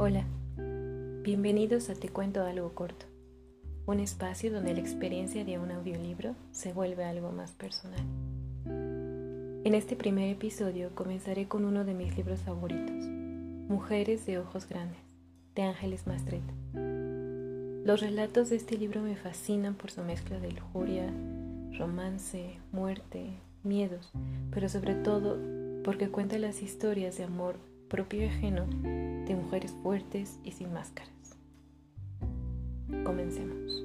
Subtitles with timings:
[0.00, 0.24] Hola,
[1.24, 3.06] bienvenidos a Te Cuento Algo Corto,
[3.84, 7.98] un espacio donde la experiencia de un audiolibro se vuelve algo más personal.
[8.64, 12.94] En este primer episodio comenzaré con uno de mis libros favoritos,
[13.68, 15.02] Mujeres de Ojos Grandes,
[15.56, 16.44] de Ángeles Mastret.
[17.84, 21.12] Los relatos de este libro me fascinan por su mezcla de lujuria,
[21.76, 23.32] romance, muerte,
[23.64, 24.12] miedos,
[24.52, 25.40] pero sobre todo
[25.82, 27.56] porque cuenta las historias de amor
[27.88, 28.66] propio ajeno
[29.26, 31.36] de mujeres fuertes y sin máscaras.
[33.04, 33.84] Comencemos.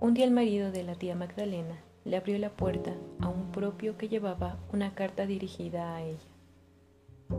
[0.00, 3.98] Un día el marido de la tía Magdalena le abrió la puerta a un propio
[3.98, 6.18] que llevaba una carta dirigida a ella.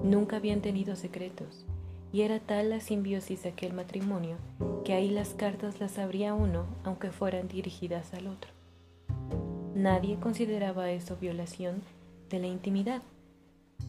[0.03, 1.65] Nunca habían tenido secretos
[2.11, 4.37] y era tal la simbiosis de aquel matrimonio
[4.83, 8.51] que ahí las cartas las abría uno aunque fueran dirigidas al otro.
[9.75, 11.81] Nadie consideraba eso violación
[12.29, 13.01] de la intimidad,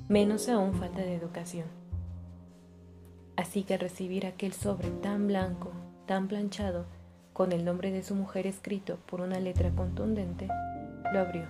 [0.08, 1.66] menos aún falta de educación.
[3.36, 5.72] Así que recibir aquel sobre tan blanco,
[6.06, 6.84] tan planchado,
[7.32, 10.48] con el nombre de su mujer escrito por una letra contundente,
[11.12, 11.46] lo abrió.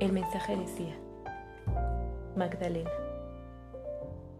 [0.00, 0.94] El mensaje decía,
[2.36, 3.03] Magdalena.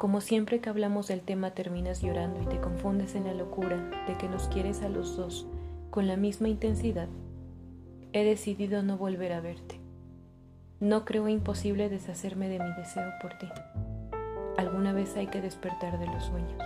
[0.04, 4.18] Como siempre que hablamos del tema terminas llorando y te confundes en la locura de
[4.18, 5.46] que nos quieres a los dos
[5.88, 7.08] con la misma intensidad,
[8.12, 9.80] he decidido no volver a verte.
[10.78, 13.46] No creo imposible deshacerme de mi deseo por ti.
[14.58, 16.62] Alguna vez hay que despertar de los sueños.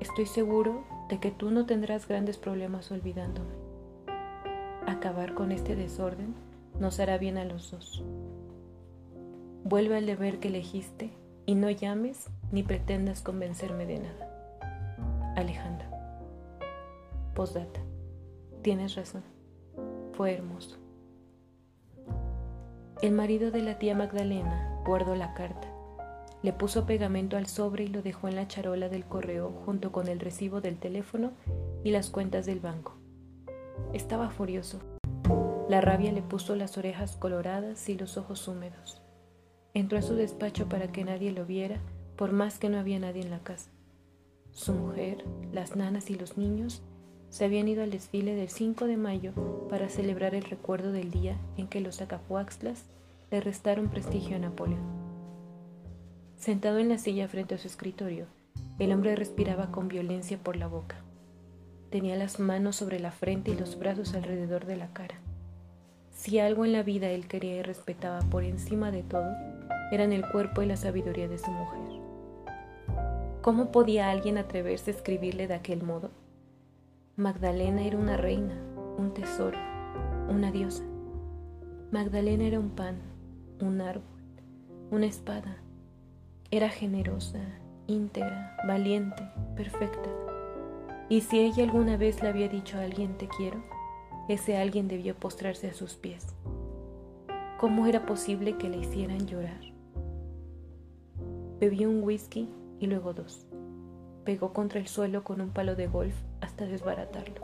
[0.00, 3.54] Estoy seguro de que tú no tendrás grandes problemas olvidándome.
[4.86, 6.34] Acabar con este desorden
[6.78, 8.04] nos hará bien a los dos.
[9.64, 15.34] Vuelve al deber que elegiste y no llames ni pretendas convencerme de nada.
[15.36, 15.90] Alejandra.
[17.34, 17.80] Postdata.
[18.62, 19.22] Tienes razón.
[20.12, 20.78] Fue hermoso.
[23.02, 25.68] El marido de la tía Magdalena guardó la carta.
[26.42, 30.08] Le puso pegamento al sobre y lo dejó en la charola del correo junto con
[30.08, 31.32] el recibo del teléfono
[31.82, 32.96] y las cuentas del banco.
[33.92, 34.78] Estaba furioso.
[35.68, 39.03] La rabia le puso las orejas coloradas y los ojos húmedos.
[39.74, 41.80] Entró a su despacho para que nadie lo viera,
[42.14, 43.70] por más que no había nadie en la casa.
[44.52, 46.80] Su mujer, las nanas y los niños
[47.28, 49.32] se habían ido al desfile del 5 de mayo
[49.68, 52.84] para celebrar el recuerdo del día en que los acapuaxlas
[53.32, 54.84] le restaron prestigio a Napoleón.
[56.36, 58.26] Sentado en la silla frente a su escritorio,
[58.78, 61.02] el hombre respiraba con violencia por la boca.
[61.90, 65.16] Tenía las manos sobre la frente y los brazos alrededor de la cara.
[66.12, 69.34] Si algo en la vida él quería y respetaba por encima de todo,
[69.92, 72.00] eran el cuerpo y la sabiduría de su mujer.
[73.42, 76.10] ¿Cómo podía alguien atreverse a escribirle de aquel modo?
[77.16, 78.54] Magdalena era una reina,
[78.96, 79.58] un tesoro,
[80.28, 80.82] una diosa.
[81.90, 82.96] Magdalena era un pan,
[83.60, 84.02] un árbol,
[84.90, 85.58] una espada.
[86.50, 87.40] Era generosa,
[87.86, 89.22] íntegra, valiente,
[89.56, 90.08] perfecta.
[91.08, 93.62] Y si ella alguna vez le había dicho a alguien te quiero,
[94.28, 96.34] ese alguien debió postrarse a sus pies.
[97.58, 99.73] ¿Cómo era posible que le hicieran llorar?
[101.64, 102.46] Bebió un whisky
[102.78, 103.46] y luego dos.
[104.26, 107.40] Pegó contra el suelo con un palo de golf hasta desbaratarlo.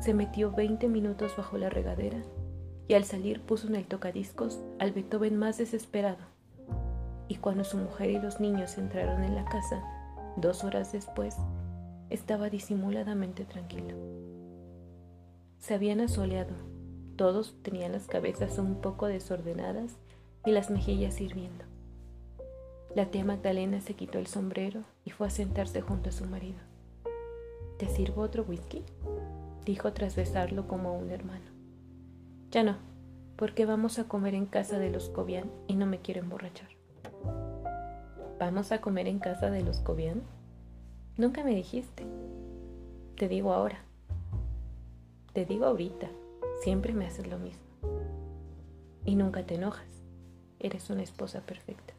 [0.00, 2.22] Se metió 20 minutos bajo la regadera
[2.88, 6.24] y al salir puso en el tocadiscos al Beethoven más desesperado.
[7.28, 9.84] Y cuando su mujer y los niños entraron en la casa,
[10.38, 11.36] dos horas después,
[12.08, 13.98] estaba disimuladamente tranquilo.
[15.58, 16.54] Se habían asoleado,
[17.16, 19.92] todos tenían las cabezas un poco desordenadas
[20.46, 21.66] y las mejillas hirviendo.
[22.94, 26.58] La tía Magdalena se quitó el sombrero y fue a sentarse junto a su marido.
[27.76, 28.84] ¿Te sirvo otro whisky?
[29.64, 31.50] dijo tras besarlo como a un hermano.
[32.52, 32.76] Ya no,
[33.34, 36.68] porque vamos a comer en casa de los Cobian y no me quiero emborrachar.
[38.38, 40.22] ¿Vamos a comer en casa de los Cobian?
[41.16, 42.06] Nunca me dijiste.
[43.16, 43.78] Te digo ahora.
[45.32, 46.08] Te digo ahorita.
[46.62, 47.64] Siempre me haces lo mismo.
[49.04, 50.04] Y nunca te enojas.
[50.60, 51.94] Eres una esposa perfecta.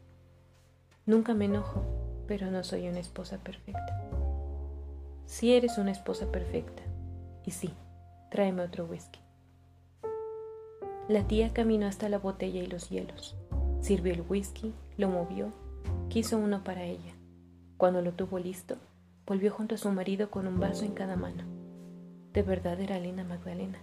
[1.06, 1.84] Nunca me enojo,
[2.26, 4.02] pero no soy una esposa perfecta.
[5.26, 6.82] Sí eres una esposa perfecta.
[7.44, 7.70] Y sí,
[8.28, 9.20] tráeme otro whisky.
[11.08, 13.36] La tía caminó hasta la botella y los hielos.
[13.80, 15.52] Sirvió el whisky, lo movió,
[16.08, 17.14] quiso uno para ella.
[17.76, 18.74] Cuando lo tuvo listo,
[19.28, 21.44] volvió junto a su marido con un vaso en cada mano.
[22.32, 23.78] De verdad era Lina Magdalena.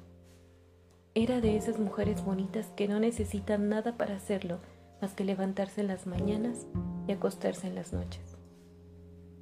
[1.15, 4.59] Era de esas mujeres bonitas que no necesitan nada para hacerlo
[5.01, 6.67] más que levantarse en las mañanas
[7.07, 8.37] y acostarse en las noches.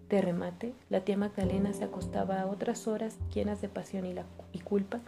[0.09, 4.05] De remate, la tía Magdalena se acostaba a otras horas llenas de pasión
[4.51, 4.99] y, culpa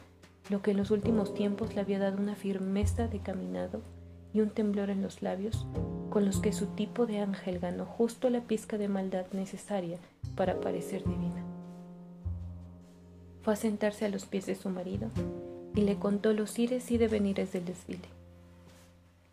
[0.50, 3.82] lo que en los últimos tiempos le había dado una firmeza de caminado
[4.34, 5.66] y un temblor en los labios,
[6.10, 10.00] con los que su tipo de ángel ganó justo la pizca de maldad necesaria
[10.36, 11.44] para parecer divina.
[13.42, 15.10] Fue a sentarse a los pies de su marido
[15.76, 18.13] y le contó los ires y devenires del desfile.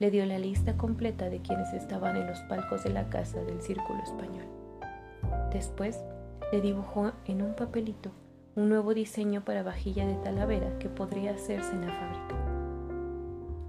[0.00, 3.60] Le dio la lista completa de quienes estaban en los palcos de la casa del
[3.60, 4.46] Círculo Español.
[5.52, 6.02] Después
[6.52, 8.10] le dibujó en un papelito
[8.56, 12.34] un nuevo diseño para vajilla de talavera que podría hacerse en la fábrica.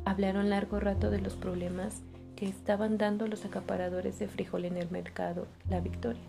[0.06, 2.02] Hablaron largo rato de los problemas
[2.38, 6.24] que estaban dando los acaparadores de frijol en el mercado La Victoria.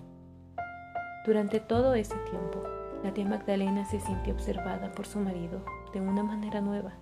[1.25, 2.65] Durante todo ese tiempo,
[3.05, 6.93] la tía Magdalena se sintió observada por su marido de una manera nueva.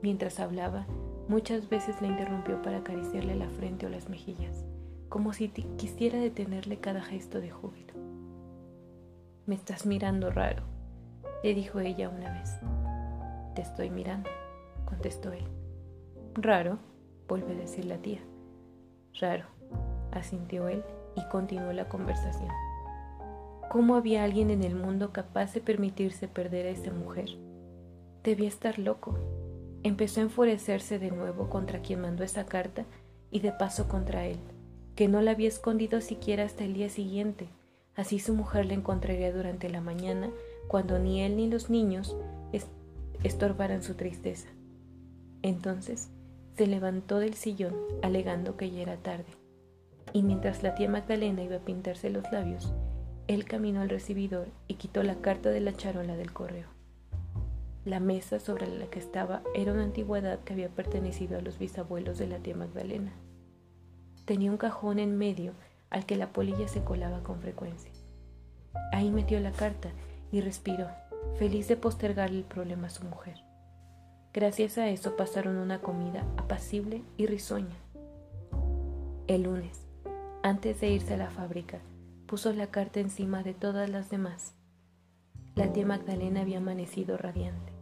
[0.00, 0.86] Mientras hablaba,
[1.28, 4.64] muchas veces la interrumpió para acariciarle la frente o las mejillas,
[5.08, 7.94] como si quisiera detenerle cada gesto de júbilo.
[9.46, 10.62] Me estás mirando raro,
[11.42, 12.58] le dijo ella una vez.
[13.54, 14.28] Te estoy mirando,
[14.84, 15.44] contestó él.
[16.34, 16.78] Raro,
[17.26, 18.20] volvió a decir la tía.
[19.20, 19.44] Raro,
[20.12, 20.82] asintió él
[21.16, 22.50] y continuó la conversación.
[23.70, 27.28] ¿Cómo había alguien en el mundo capaz de permitirse perder a esa mujer?
[28.22, 29.18] Debía estar loco.
[29.88, 32.84] Empezó a enfurecerse de nuevo contra quien mandó esa carta
[33.30, 34.36] y de paso contra él,
[34.94, 37.48] que no la había escondido siquiera hasta el día siguiente,
[37.98, 40.30] Así su mujer le encontraría durante la mañana
[40.68, 42.16] cuando ni él ni los niños
[43.24, 44.48] estorbaran su tristeza.
[45.42, 46.08] Entonces
[46.56, 49.32] se levantó del sillón alegando que ya era tarde,
[50.12, 52.72] y mientras la tía Magdalena iba a pintarse los labios,
[53.26, 56.77] él caminó al recibidor y quitó la carta de la charola del correo.
[57.88, 62.18] La mesa sobre la que estaba era una antigüedad que había pertenecido a los bisabuelos
[62.18, 63.14] de la tía Magdalena.
[64.26, 65.54] Tenía un cajón en medio
[65.88, 67.90] al que la polilla se colaba con frecuencia.
[68.92, 69.88] Ahí metió la carta
[70.30, 70.86] y respiró,
[71.38, 73.36] feliz de postergar el problema a su mujer.
[74.34, 77.78] Gracias a eso pasaron una comida apacible y risueña.
[79.28, 79.86] El lunes,
[80.42, 81.78] antes de irse a la fábrica,
[82.26, 84.52] puso la carta encima de todas las demás.
[85.54, 87.77] La tía Magdalena había amanecido radiante.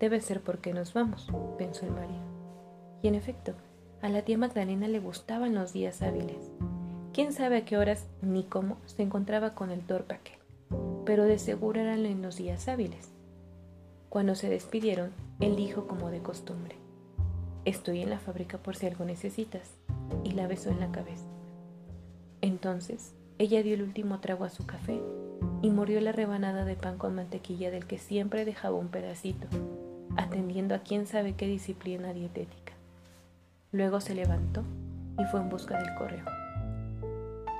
[0.00, 2.22] Debe ser porque nos vamos, pensó el marido.
[3.02, 3.52] Y en efecto,
[4.00, 6.50] a la tía Magdalena le gustaban los días hábiles.
[7.12, 10.38] Quién sabe a qué horas ni cómo se encontraba con el torpe aquel,
[11.04, 13.10] pero de seguro eran en los días hábiles.
[14.08, 16.76] Cuando se despidieron, él dijo como de costumbre,
[17.66, 19.76] Estoy en la fábrica por si algo necesitas,
[20.24, 21.26] y la besó en la cabeza.
[22.40, 24.98] Entonces, ella dio el último trago a su café
[25.60, 29.46] y mordió la rebanada de pan con mantequilla del que siempre dejaba un pedacito,
[30.16, 32.72] atendiendo a quién sabe qué disciplina dietética.
[33.72, 34.64] Luego se levantó
[35.18, 36.24] y fue en busca del correo.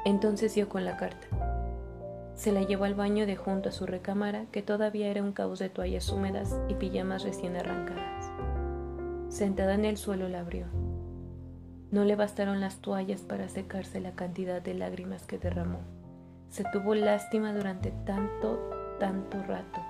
[0.05, 1.27] Entonces dio con la carta.
[2.35, 5.59] Se la llevó al baño de junto a su recámara, que todavía era un caos
[5.59, 8.31] de toallas húmedas y pijamas recién arrancadas.
[9.29, 10.67] Sentada en el suelo la abrió.
[11.91, 15.81] No le bastaron las toallas para secarse la cantidad de lágrimas que derramó.
[16.49, 18.59] Se tuvo lástima durante tanto,
[18.99, 19.81] tanto rato,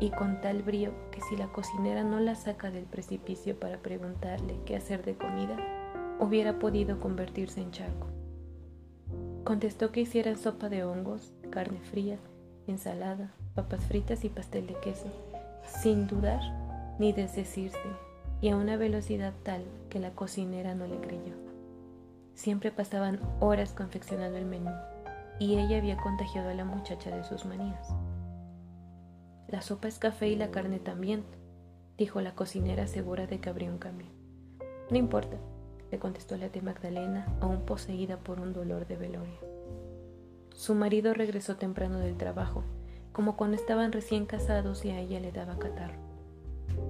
[0.00, 4.58] y con tal brío que si la cocinera no la saca del precipicio para preguntarle
[4.64, 5.56] qué hacer de comida,
[6.20, 8.06] hubiera podido convertirse en charco.
[9.44, 12.18] Contestó que hicieran sopa de hongos, carne fría,
[12.66, 15.08] ensalada, papas fritas y pastel de queso,
[15.64, 16.40] sin dudar
[16.98, 17.78] ni desdecirse,
[18.40, 21.34] y a una velocidad tal que la cocinera no le creyó.
[22.34, 24.70] Siempre pasaban horas confeccionando el menú,
[25.40, 27.88] y ella había contagiado a la muchacha de sus manías.
[29.48, 31.24] La sopa es café y la carne también,
[31.96, 34.06] dijo la cocinera segura de que habría un cambio.
[34.90, 35.38] No importa,
[35.90, 39.40] le contestó la tía Magdalena, aún poseída por un dolor de velorio.
[40.54, 42.62] Su marido regresó temprano del trabajo,
[43.12, 45.98] como cuando estaban recién casados y a ella le daba catarro.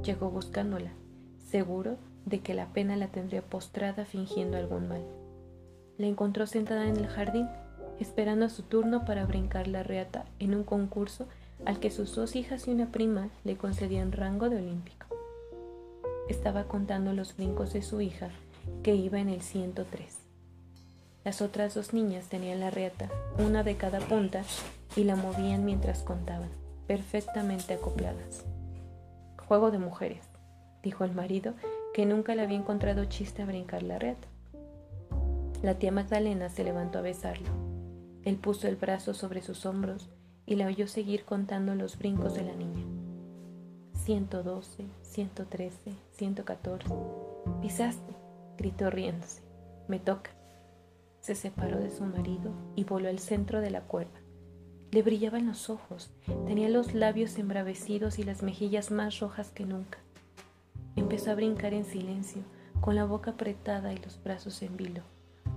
[0.02, 0.92] Llegó buscándola,
[1.38, 1.96] seguro
[2.26, 5.04] de que la pena la tendría postrada fingiendo algún mal.
[5.96, 7.48] La encontró sentada en el jardín,
[8.00, 11.28] esperando a su turno para brincar la reata en un concurso
[11.64, 15.06] al que sus dos hijas y una prima le concedían rango de olímpico.
[16.28, 18.30] Estaba contando los brincos de su hija
[18.82, 20.18] que iba en el 103.
[21.24, 24.42] Las otras dos niñas tenían la reata, una de cada punta,
[24.96, 26.48] y la movían mientras contaban,
[26.86, 28.44] perfectamente acopladas.
[29.46, 30.24] Juego de mujeres,
[30.82, 31.54] dijo el marido,
[31.92, 34.28] que nunca le había encontrado chiste a brincar la reata.
[35.62, 37.48] La tía Magdalena se levantó a besarlo.
[38.24, 40.08] Él puso el brazo sobre sus hombros
[40.48, 42.82] y la oyó seguir contando los brincos de la niña.
[43.92, 46.86] 112, 113, 114.
[47.60, 48.14] Pisaste,
[48.56, 49.42] gritó riéndose.
[49.88, 50.30] Me toca.
[51.20, 54.18] Se separó de su marido y voló al centro de la cuerda.
[54.90, 56.10] Le brillaban los ojos,
[56.46, 59.98] tenía los labios embravecidos y las mejillas más rojas que nunca.
[60.96, 62.40] Empezó a brincar en silencio,
[62.80, 65.02] con la boca apretada y los brazos en vilo,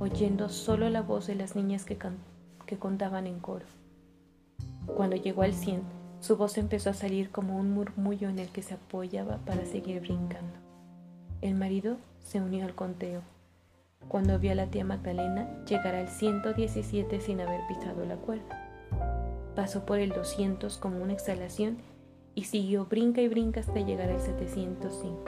[0.01, 1.98] oyendo solo la voz de las niñas que,
[2.65, 3.65] que contaban en coro.
[4.85, 5.81] Cuando llegó al cien,
[6.19, 10.01] su voz empezó a salir como un murmullo en el que se apoyaba para seguir
[10.01, 10.53] brincando.
[11.41, 13.21] El marido se unió al conteo.
[14.07, 18.69] Cuando vio a la tía Magdalena llegar al 117 sin haber pisado la cuerda.
[19.55, 21.77] Pasó por el 200 como una exhalación
[22.35, 25.25] y siguió brinca y brinca hasta llegar al 705.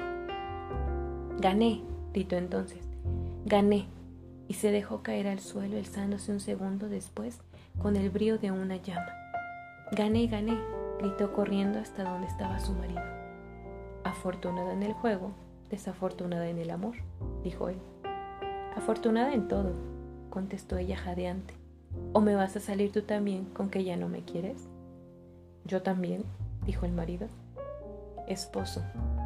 [1.39, 1.81] Gané,
[2.13, 2.79] gritó entonces.
[3.45, 3.88] Gané.
[4.48, 7.39] Y se dejó caer al suelo, alzándose un segundo después
[7.81, 9.23] con el brío de una llama.
[9.92, 10.58] Gané, gané,
[11.00, 13.02] gritó corriendo hasta donde estaba su marido.
[14.04, 15.32] Afortunada en el juego,
[15.70, 16.96] desafortunada en el amor,
[17.44, 17.78] dijo él.
[18.75, 19.74] Afortunada en todo,
[20.30, 21.54] contestó ella jadeante.
[22.13, 24.68] ¿O me vas a salir tú también con que ya no me quieres?
[25.66, 26.24] Yo también,
[26.66, 27.28] dijo el marido.
[28.28, 28.82] Esposo,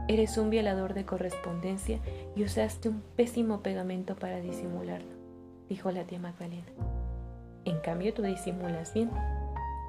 [0.07, 1.99] eres un violador de correspondencia
[2.35, 5.13] y usaste un pésimo pegamento para disimularlo,
[5.69, 6.67] dijo la tía Magdalena.
[7.63, 9.11] En cambio tú disimulas bien.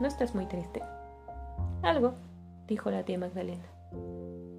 [0.00, 0.80] ¿No estás muy triste?
[1.82, 2.14] Algo,
[2.68, 3.64] dijo la tía Magdalena.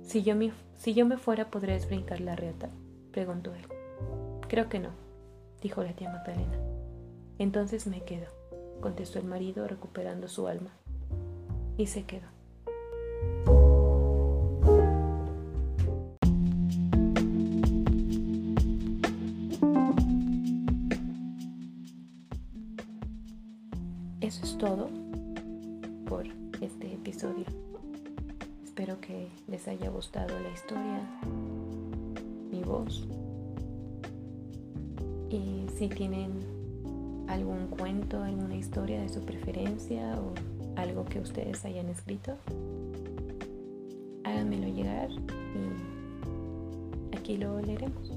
[0.03, 2.69] Si yo, me, si yo me fuera, ¿podrías brincar la reata?
[3.11, 3.65] preguntó él.
[4.49, 4.89] Creo que no,
[5.61, 6.57] dijo la tía Magdalena.
[7.37, 8.27] Entonces me quedo,
[8.81, 10.71] contestó el marido recuperando su alma.
[11.77, 12.27] Y se quedó.
[24.19, 24.98] Eso es todo
[27.19, 27.45] episodio.
[28.63, 31.01] Espero que les haya gustado la historia,
[32.49, 33.05] mi voz.
[35.29, 36.31] Y si tienen
[37.27, 40.33] algún cuento, alguna historia de su preferencia o
[40.79, 42.37] algo que ustedes hayan escrito,
[44.23, 48.13] háganmelo llegar y aquí lo leeremos.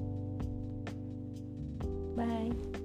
[2.14, 2.81] Bye.